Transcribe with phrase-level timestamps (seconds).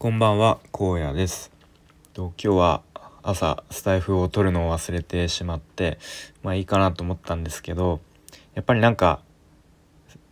[0.00, 1.50] こんばんは荒野です。
[2.16, 2.82] 今日は
[3.22, 5.98] 朝スタイフを取るのを忘れてしまって
[6.42, 8.00] まあいいかなと思ったんですけど
[8.54, 9.20] やっぱりなんか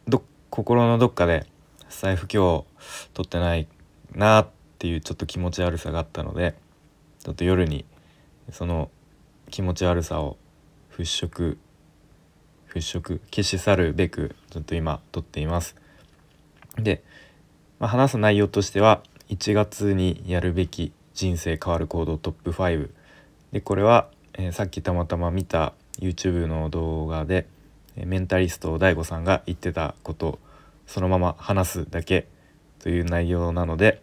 [0.07, 1.45] ど心のどっかで
[1.91, 2.65] スタイフ今日
[3.12, 3.69] 取ってない
[4.15, 6.55] なっていうちょっと気持ち悪さがあったので
[7.23, 7.85] ちょっと夜に
[8.50, 8.91] その
[9.50, 10.39] 気持ち悪さを
[10.96, 11.59] 払拭
[12.73, 15.77] 払拭消し去るべくちょっと今撮っています。
[16.79, 17.05] で、
[17.79, 22.91] まあ、話す内容としては1月にやるべき人生変わる行動トップ5
[23.53, 27.46] でこれは、えー、さっきたまたま見た YouTube の動画で
[27.96, 30.39] メンタリスト DAIGO さんが言ってたこと
[30.86, 32.28] そのまま話すだけ
[32.78, 34.00] という内容なので、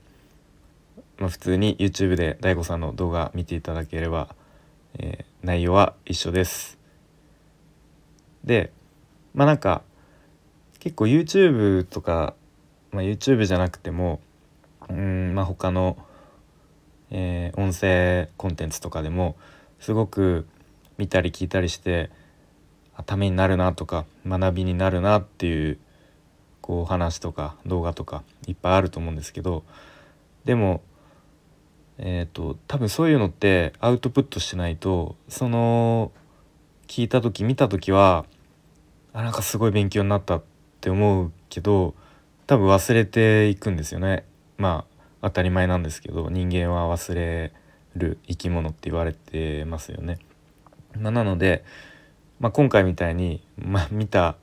[1.18, 4.36] まあ、普通に YouTube で DAIGO さんの動画見ていただければ、
[5.00, 6.78] えー、内容は一緒です。
[8.44, 8.72] で
[9.34, 9.82] まあなんか
[10.80, 12.36] 結構 YouTube とか、
[12.92, 14.20] まあ、YouTube じゃなくても
[14.90, 15.98] うんまあ他の、
[17.12, 19.36] えー、音声コンテンツとかでも
[19.80, 20.48] すごく
[20.98, 22.10] 見たり聞いたりして
[23.06, 25.80] ためになるなとか学びになるなっていう
[26.62, 29.64] こう話とか動画とかいっぱいあると思うんですけど
[30.46, 30.82] でも
[31.98, 36.12] えっ、ー、と多分そういうのってアウトプットしないとその
[36.88, 38.26] 聞いた時見た時は
[39.14, 40.44] あなんかすごい勉強になったっ
[40.82, 41.94] て思うけど
[42.48, 44.26] 多分忘れていくんですよね。
[44.58, 47.54] まあ当たり前なんですけど人間は忘れ
[47.96, 50.20] る生き物って言われてますよね。
[51.00, 51.64] まあ、なので、
[52.40, 54.36] まあ、今回みたいに、まあ、見た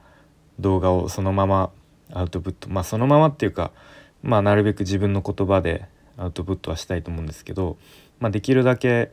[0.58, 1.70] 動画をそのまま
[2.12, 3.70] アウトプットまあそのままっていうか、
[4.22, 7.78] まあ、なるべく自分の言葉でアウトプットはしたいと思うんですけど、
[8.20, 9.12] まあ、できるだけ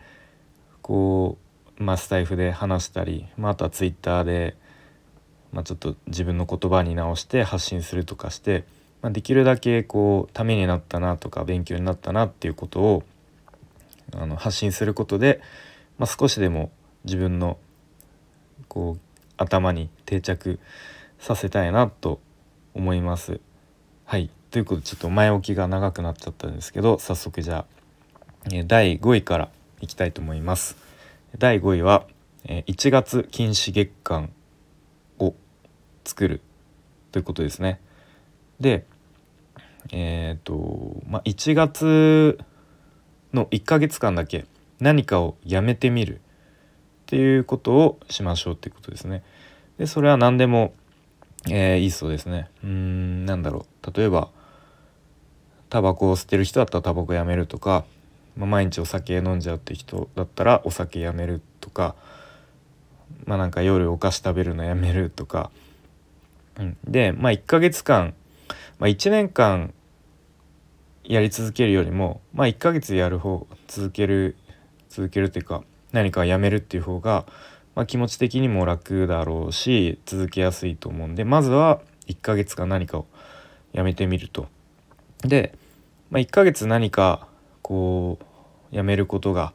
[0.81, 1.37] こ
[1.79, 4.55] う、まあ、スタイフで話したり、まあ、あとはツイッターで
[5.51, 8.65] まあ、ちょっと自分の言葉に直して発信するとかして、
[9.01, 13.03] まあ、できるだけこうためになったなとか勉強になったなっていうことを
[14.13, 15.41] あの発信することで、
[15.97, 16.71] まあ、少しでも
[17.05, 17.57] 自分の
[18.67, 18.99] こう
[19.37, 20.59] 頭に定着
[21.19, 22.19] させたいなと
[22.73, 23.39] 思います。
[24.05, 27.65] はいということでちょっと前置きが長くなっちゃったんですけど早速じゃあ
[28.65, 29.49] 第5位から
[29.79, 30.75] いきたいと思います。
[31.37, 32.05] 第5位は
[32.45, 34.31] 1月禁止月間
[35.19, 35.35] を
[36.03, 36.41] 作る
[37.11, 37.79] ということですね。
[38.59, 38.85] で
[39.91, 42.39] えっ、ー、とまあ1月
[43.33, 44.45] の1ヶ月間だけ
[44.79, 46.19] 何かをやめてみるっ
[47.07, 49.23] ていうことをしましょうってことですね。
[49.77, 50.73] でそれは何でも、
[51.49, 52.49] えー、いいそうですね。
[52.63, 54.29] うんなんだろう例えば
[55.69, 57.85] タバコを吸ってる人だったらタバコやめるとか、
[58.35, 61.95] まあ、毎日お酒飲んじゃうって人だったらお酒やめるとか
[63.25, 65.51] まあなんか夜お菓子食べるのやめるとか
[66.59, 68.13] うん、で、まあ、1ヶ月間、
[68.77, 69.73] まあ、1年間
[71.09, 74.37] やり続けるよりも、まあ、1ヶ月やる方続ける
[74.89, 77.25] 続けるというか何かやめるっていう方が、
[77.75, 83.07] まあ、気持ち的にも楽だろうし続けやすいと思うんでまずは1ヶ月間何かを
[83.73, 84.47] やめてみると。
[85.23, 85.55] で、
[86.11, 87.27] まあ、1ヶ月何か
[87.61, 88.19] こ
[88.71, 89.53] うやめることが、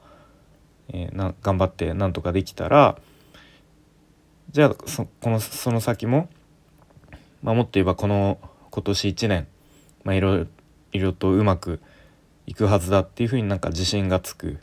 [0.89, 2.99] えー、な頑張ってなんとかできたら
[4.51, 6.29] じゃあそこのその先も
[7.45, 8.39] まあ、もっと言えばこの
[8.71, 9.47] 今年1年、
[10.03, 10.47] まあ、いろいろ
[10.95, 11.81] いろとうまく
[12.47, 14.59] いくはずだっていうふうになんか自信がつく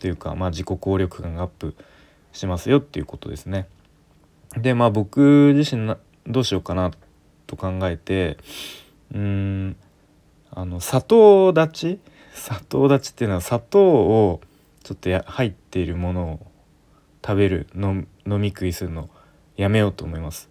[0.00, 1.74] というか、まあ、自己効力感がアップ
[2.32, 3.66] しますよっていうことですね。
[4.56, 5.94] でまあ僕自身
[6.26, 6.92] どうしようかな
[7.46, 8.38] と考えて
[9.14, 9.76] うん
[10.50, 12.00] あの砂糖立ち？
[12.34, 14.40] 砂糖立ちっていうのは砂糖を
[14.82, 16.46] ちょっとや入っているものを
[17.24, 19.10] 食べる飲み食いするの
[19.56, 20.48] やめようと思います。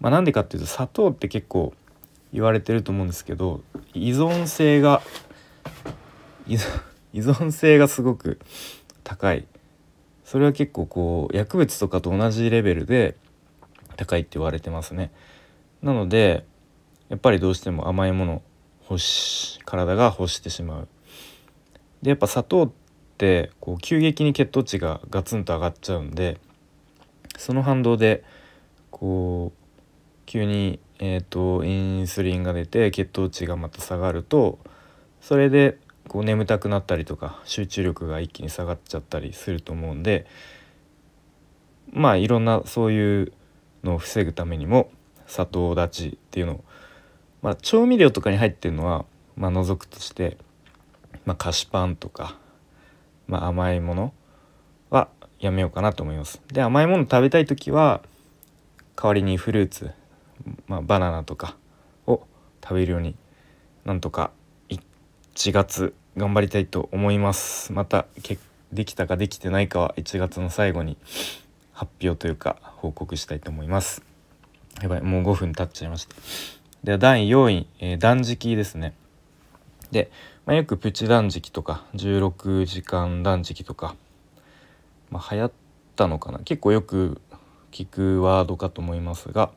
[0.00, 1.74] まあ、なんでかっていうと砂糖って結構
[2.32, 3.62] 言われてると思うんですけど
[3.94, 5.02] 依存性が
[6.46, 6.56] 依
[7.20, 8.40] 存性がすごく
[9.04, 9.46] 高い。
[10.24, 13.16] それは結構こう薬物とかと同じレベルで
[13.96, 15.10] 高いって言われてますね。
[15.82, 16.46] なので
[17.08, 18.42] やっぱりどうしても甘いもの
[18.88, 20.88] 欲し体が欲してしまう。
[22.00, 22.72] でやっぱ砂糖っ
[23.18, 26.38] てこう急激に血糖値がガツンと上がっちゃうんで
[27.36, 28.24] その反動で
[28.90, 29.62] こう
[30.24, 34.60] 急に、えーと、インスリンが出て血糖値がまた下がると
[35.20, 35.76] それで
[36.06, 40.28] こう眠たくなったりとか集中力が一気に下がっちゃったりすると思うんで
[41.92, 43.32] まあいろんなそういう
[43.82, 44.92] のを防ぐためにも
[45.26, 46.64] 砂糖立ちっていうのを、
[47.42, 49.04] まあ、調味料とかに入ってるのは、
[49.34, 50.38] まあ、除くとして、
[51.24, 52.38] まあ、菓子パンとか、
[53.26, 54.14] まあ、甘いもの
[54.88, 55.08] は
[55.40, 56.40] やめようかなと思います。
[56.52, 58.02] で甘いもの食べたい時は
[58.94, 59.90] 代わりにフルーツ
[60.66, 61.56] まあ、バナナとか
[62.06, 62.26] を
[62.62, 63.14] 食べるように
[63.84, 64.30] なんとか
[64.68, 67.72] 1月頑張りたいと思います。
[67.72, 68.06] また
[68.72, 70.96] できたかできてないかは1月の最後に
[71.72, 74.02] 発表というか報告したいと思います。
[74.82, 76.14] やばいもう5分経っちゃいました。
[76.84, 78.94] では第4位、えー、断食ですね。
[79.90, 80.10] で、
[80.46, 83.94] まあ、よくプチ断食とか16時間断食とか、
[85.10, 85.52] まあ、流行っ
[85.96, 86.40] たのかな。
[86.40, 87.20] 結構よく
[87.70, 89.50] 聞くワードかと思いますが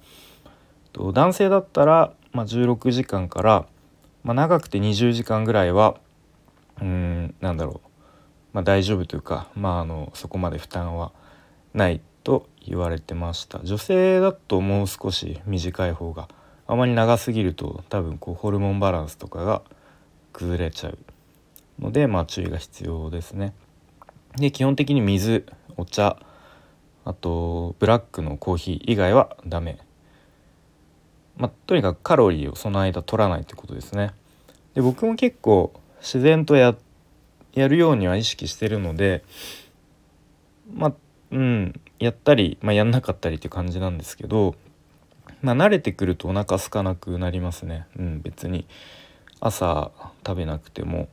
[0.95, 3.65] と男性だったら、まあ、16時間から、
[4.23, 5.97] まあ、長くて20時間ぐらいは
[6.81, 7.89] うんなんだろう、
[8.53, 11.11] まあ、大丈夫というか、まあ、あのそこまで負担は
[11.73, 16.29] ないと言われてました女性だともう少し短い方が
[16.65, 19.63] あまり長すぎると多分こうホルモンバランスとかが
[20.31, 20.97] 崩れちゃう
[21.77, 23.53] のでまあ注意が必要ですね。
[24.37, 25.45] で基本的に水
[25.77, 26.17] お茶
[27.03, 29.84] あとブラックのコーヒー以外はダメ。
[31.37, 34.11] まあ、とにかくカロリーをその間取らないってことですね。
[34.73, 36.75] で僕も結構自然とや
[37.55, 39.23] るようには意識してるので
[40.73, 40.93] まあ
[41.31, 44.55] うんやったり、まあ、やんなかったりって感じなんですけど、
[45.41, 47.87] まあ、慣れてくるとお腹空かなくなりますね。
[47.97, 48.67] うん、別に
[49.39, 49.91] 朝
[50.25, 51.07] 食べなくても、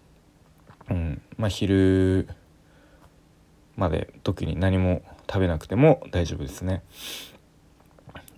[0.91, 2.29] うんまあ、昼
[3.77, 6.83] まで特に何も食べなくても大丈夫ですね。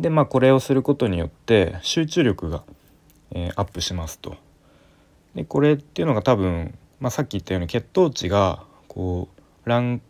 [0.00, 2.64] でまあこれをすることによって集中力が、
[3.30, 4.36] えー、アップしますと。
[5.34, 10.00] でこれっていうのが多分、まあ、さっき言ったように血糖値がこう乱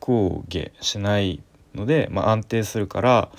[0.00, 1.42] 高下しない
[1.74, 3.30] ので、まあ、安定するから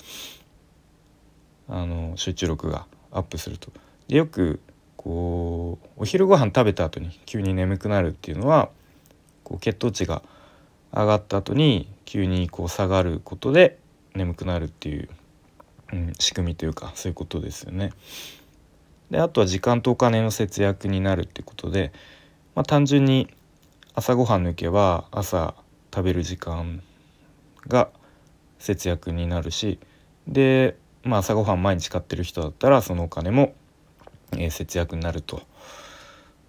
[1.68, 3.70] あの集中力がアップすると。
[4.08, 4.60] でよく
[4.96, 8.70] こうお昼ご飯食べた後に急に眠くなるっていうのは
[9.44, 10.22] こう血糖値が
[10.92, 13.78] 上がった後に急にこう下がることで
[14.14, 15.08] 眠くなるっていう、
[15.92, 17.92] うん、仕組みというかそういうことですよね。
[19.10, 21.92] であとは時間とお金の節約になるってことで、
[22.54, 23.28] まあ、単純に
[23.94, 25.54] 朝ごはん抜けば朝
[25.94, 26.82] 食べる時間
[27.68, 27.88] が
[28.58, 29.78] 節約になるし
[30.26, 33.54] で、まあ、朝ごはん毎日買ってる人だったらそのお金も
[34.32, 35.42] えー、節約になると、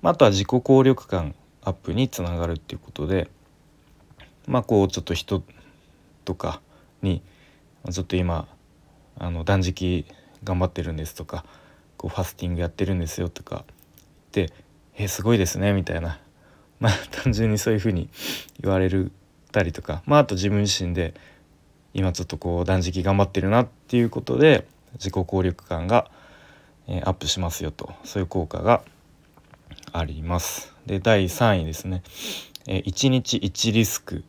[0.02, 3.30] まあ、あとは自己効力感アップにつながるっていうことで
[4.48, 5.44] まあこうちょっと人
[6.26, 6.62] とか
[7.02, 7.22] に
[7.92, 8.48] ちょっと今
[9.20, 10.06] あの断食
[10.44, 11.46] 頑張ってるんですとか
[11.98, 13.66] こうファスティングやってるんですよとか
[14.32, 14.52] で
[14.98, 16.20] 「え、すごいですね」みたいな。
[16.80, 16.94] まあ
[17.24, 18.08] 単純にそういうふうに
[18.62, 19.12] 言われる
[19.52, 21.16] たりとかまああと自分自身で
[21.96, 26.12] 今ちょっとこう断食頑張ってるなっていうことで自己効力感が
[26.88, 27.94] えアップしますよと。
[28.04, 28.82] そういう効果が
[29.92, 30.74] あります。
[30.86, 32.02] で第3位ですね、
[32.66, 34.22] え1日1リスクっ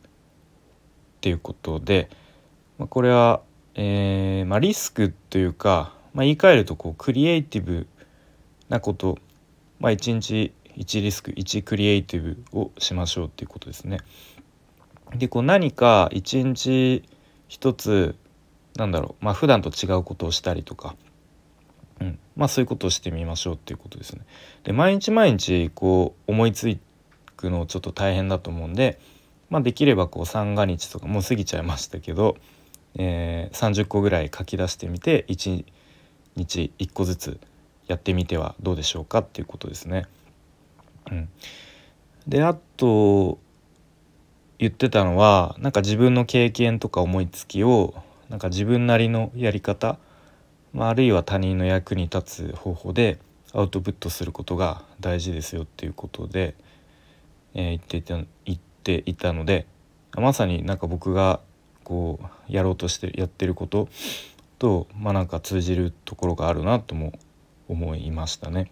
[1.21, 2.09] ていうことで、
[2.77, 3.41] まあ、これは、
[3.81, 7.87] えー、まあ、リスクというか、まあ、言い換えるとこうクリエイティブ
[8.67, 9.17] なこと、
[9.79, 13.99] まあ、1日1リスク1クリエイティブをしましょうっていうことですね。
[15.15, 17.03] でこう何か1日
[17.47, 18.15] 1つ
[18.75, 20.97] なんだろうまあ普段と違うことをしたりとか
[22.01, 24.25] うん、まあそういうことをしてみましょうっていうことですね。
[24.65, 26.77] で毎日毎日こう思いつ
[27.37, 28.99] くのちょっと大変だと思うんで、
[29.49, 32.35] まあ、できればこう三が日とかもう過ぎちゃいましたけど、
[32.95, 35.65] えー、30個ぐらい書き出してみて1
[36.35, 37.39] 日1個ずつ
[37.87, 40.05] やってみてはどうでしょうかっていうことですね。
[41.11, 41.29] うん、
[42.27, 43.39] であと
[44.57, 47.95] 言ってたのはなんか自分の経験とか思いつきを
[48.29, 49.97] なんか自分なりのやり方
[50.73, 53.19] まあ、あるいは他人の役に立つ方法で
[53.53, 56.55] アウトプットすることが大事ですよっていうことで、
[57.55, 59.65] えー、言っていた言っていたので
[60.15, 61.39] まさになんか僕が
[61.89, 63.89] こうやろうとしてやってること
[64.59, 67.13] とまあなんか通じるところがあるなとも
[67.67, 68.71] 思いましたね。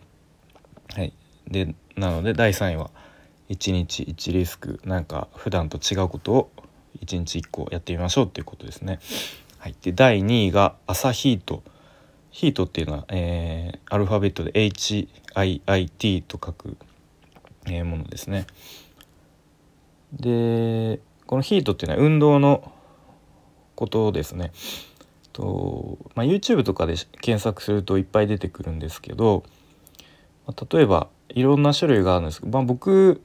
[0.94, 1.14] はい、
[1.48, 2.92] でなので第3位は
[3.50, 6.52] 1日1リスクなんか普段と違うことを
[7.04, 9.00] 1日1個やってみましょうっていうことですね。
[9.58, 11.64] はい、で第2位が朝ヒート。
[12.30, 16.78] ヒートっていうのは、えー、アルファベットで HIIT と書く、
[17.66, 18.46] えー、ものですね。
[20.14, 22.72] でこのヒートっていうのは運動の
[23.77, 24.51] ことですね。
[25.31, 29.43] とまあ、YouTube とかで検索するといっぱい出てくるんですけど、
[30.48, 33.22] まあ、例えばいろんな種類があるんですけど、まあ、僕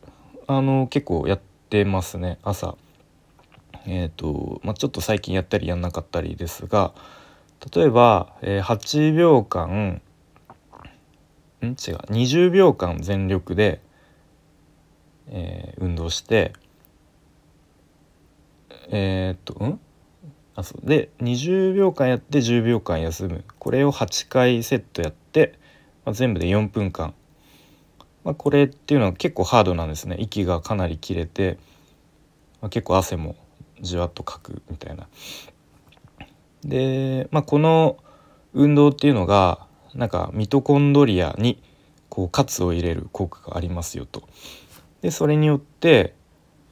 [0.46, 1.40] あの結構やっ
[1.70, 2.76] てますね朝。
[3.86, 6.92] えーとまあ、ちょっと最近やったりやんなかったりですが
[7.74, 10.00] 例えば、えー、8秒間
[11.62, 11.66] ん？
[11.66, 13.80] 違う20秒間全力で、
[15.28, 16.52] えー、運動して
[18.90, 19.80] えー、っとん？
[20.54, 25.58] あそうで20秒間やって10秒間休むこれを8回セットやって、
[26.04, 27.14] まあ、全部で4分間
[28.24, 31.58] まあ、これっていうのは結構ハードなんですね息がかなり切れて、
[32.60, 33.36] まあ、結構汗も
[33.80, 35.08] じわっとかくみたいな。
[36.64, 37.98] で、まあ、この
[38.54, 41.60] 運動っていうのがなんかミトコンドリアに
[42.08, 44.22] こう活を入れる効果がありますよと。
[45.00, 46.14] でそれによって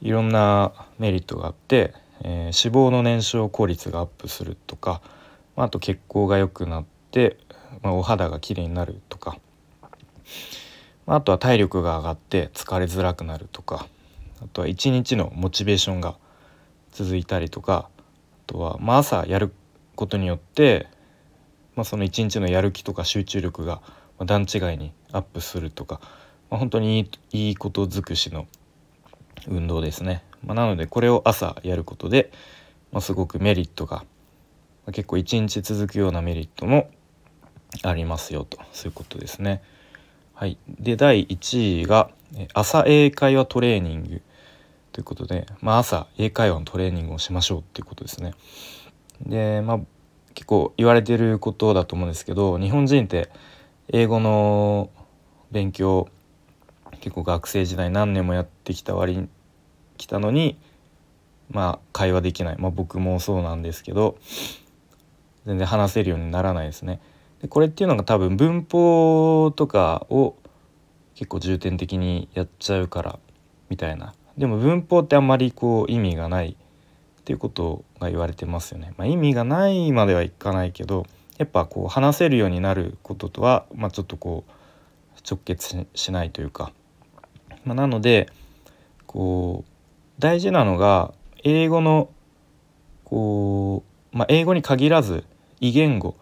[0.01, 1.93] いろんなメリットがあって、
[2.23, 5.01] えー、脂肪の燃焼効率がアップするとか
[5.55, 7.37] まあと血行が良くなって、
[7.81, 9.37] まあ、お肌がきれいになるとか
[11.05, 13.87] まあとは体力が上がって疲れづらくなるとか
[14.41, 16.15] あとは一日のモチベーションが
[16.91, 18.01] 続いたりとかあ
[18.47, 19.53] とは、まあ、朝やる
[19.95, 20.87] ことによって、
[21.75, 23.81] まあ、その一日のやる気とか集中力が
[24.25, 25.99] 段違いにアップするとか、
[26.49, 28.47] まあ、本当にいいいいこと尽くしの
[29.47, 30.23] 運動ですね。
[30.45, 32.31] まあ、なのでこれを朝やることで、
[32.91, 34.03] まあ、すごくメリットが、ま
[34.87, 36.89] あ、結構一日続くようなメリットも
[37.83, 39.61] ありますよとそういうことですね。
[40.33, 42.09] はい、で第1位が
[42.53, 44.21] 朝英会話トレーニング
[44.91, 48.33] ということで、まあ、朝英会話のトレーニングをしましょうっていうことですね。
[49.25, 49.79] でまあ
[50.33, 53.29] 結構言われてることだと思うんですけど日本人って
[53.89, 54.89] 英語の
[55.51, 56.07] 勉強
[57.01, 59.29] 結構学生時代何年もやってきた割に
[59.97, 60.57] 来たのに
[61.49, 64.17] まあ会話できない、まあ、僕もそうなんですけど
[65.45, 67.01] 全然話せるようにならないですね。
[67.41, 70.35] でこれっていうのが多分文法とかを
[71.15, 73.19] 結構重点的にやっちゃうから
[73.69, 78.93] みたいなでも文法ってあんまりこう意味がないっていうことが言われてますよね。
[78.97, 81.05] まあ、意味がないまではいかないけど
[81.37, 84.51] やっぱこう話せるようになることとは、まあ、ちょっとこう
[85.27, 86.71] 直結しないというか、
[87.65, 88.29] まあ、なので
[89.05, 89.71] こう
[90.19, 91.13] 大事なのが
[91.43, 92.09] 英語の
[93.03, 95.23] こう、まあ、英語に限らず
[95.59, 96.15] 異言語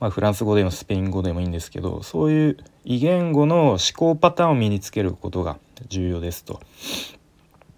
[0.00, 6.60] まあ、フランス語でもスペイン語でもいいんですけどそういう異言語の思考パターンを身につけることが重要ですと。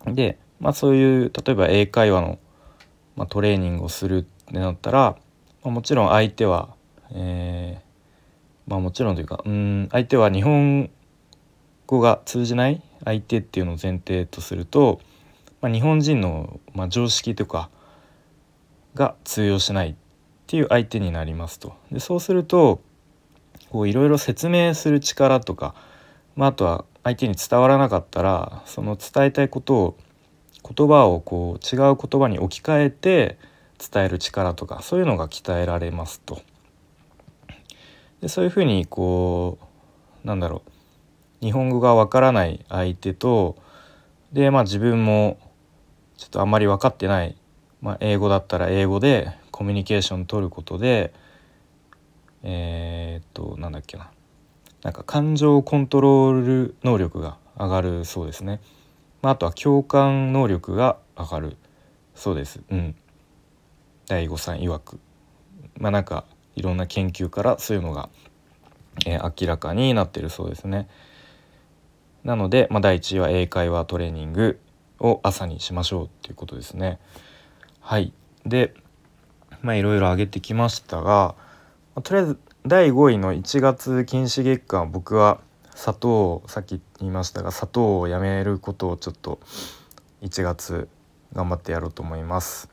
[0.07, 2.39] で、まあ、そういう例えば英会話の、
[3.17, 5.17] まあ、トレーニングをするってなったら、
[5.65, 6.75] まあ、もちろん相手は、
[7.11, 10.91] えー、まあもちろんというかうん相手は日本
[11.93, 15.01] 語が通じない相手っていうのを前提とすると、
[15.61, 17.69] まあ、日本人の、まあ、常識とか
[18.95, 19.95] が通用しないっ
[20.47, 21.75] ていう相手になりますと。
[21.91, 22.81] でそうすると
[23.75, 25.75] いろいろ説明する力とか、
[26.35, 29.97] まあ、あとは相手に伝わらなかったらその伝えたいことを
[30.63, 33.39] 言葉をこう違う言葉に置き換えて
[33.79, 36.41] 伝える力とかそういうのが鍛えられますと。
[38.21, 39.59] でそういうふうにこ
[40.25, 40.72] うなんだろう
[41.43, 43.57] 日本語がわからない相手と
[44.33, 45.39] でまあ自分も
[46.17, 47.37] ちょっとあんまり分かってない、
[47.83, 51.13] まあ、英語だったら英語でコミュニケーション取ることで
[52.43, 54.11] えー、っとなんだっけな
[54.83, 58.61] なんか感情コントロール能力が上がるそうですね。
[59.23, 61.57] まあ、あとは共感能力が上がる
[62.17, 62.61] そうです。
[62.69, 62.97] うん。
[64.09, 64.99] 大悟さん曰く。
[65.79, 66.25] まあなんか
[66.57, 68.09] いろんな研究からそういうのが、
[69.07, 70.89] えー、明らかになってるそうですね。
[72.25, 74.61] なので、まあ、第1位は英会話トレーニング
[75.01, 76.99] を朝にしましょうっていうことですね。
[77.81, 78.13] はい。
[78.47, 78.75] で、
[79.63, 81.35] まあいろいろ挙げてきましたが、
[81.95, 85.41] まあ、とりあえず第5位の1月禁止月間僕は
[85.75, 89.41] 砂糖さっき言いましたが砂糖をやめることをちょっと
[90.23, 90.89] 1月
[91.33, 92.69] 頑張ってやろうと思います。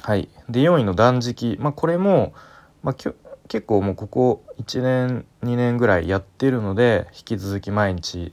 [0.00, 2.34] はい、で4位の断食、まあ、これも、
[2.82, 8.32] まあ、結構もうここ1年2年ぐらいやってるので引き続き毎日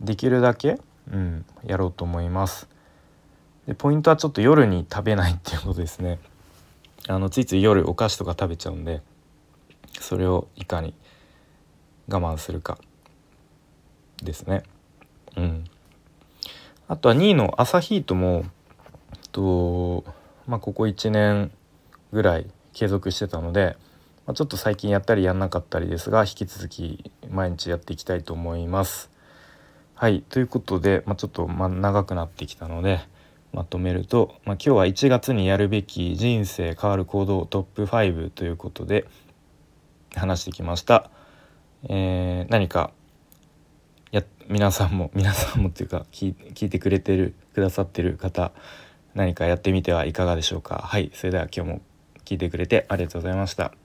[0.00, 0.78] できるだけ、
[1.12, 2.68] うん、やろうと思います。
[3.66, 6.18] でポイントはちょっと夜に食べないっていうことですね。
[7.08, 9.02] あのついつい夜お菓子とか食べちゃうんで
[10.00, 10.94] それをいかに
[12.08, 12.78] 我慢するか
[14.22, 14.62] ですね。
[15.36, 15.64] うん、
[16.88, 18.44] あとは2位の朝ヒートも
[19.34, 20.04] と、
[20.46, 21.50] まあ、ここ1年
[22.12, 23.76] ぐらい継続してたので、
[24.26, 29.10] まあ、ちょっと最近やったりやんなかったりですが引き続き毎日やっていきたいと思います。
[29.94, 33.00] はいということで、まあ、ちょっとま長くなってきたので
[33.52, 39.06] まとめると、まあ、今日は1月にやるべき人生変わる行動トップ5ということで
[40.14, 41.10] 話してきました。
[41.88, 42.90] えー、何か
[44.10, 46.34] や皆さんも皆さんもっていうか聞
[46.66, 48.52] いてくれてるくださってる方
[49.14, 51.82] 何かやってみてはいかがでしょうかはいそれでは今日も
[52.24, 53.83] 聞いてくれてありがとうございました。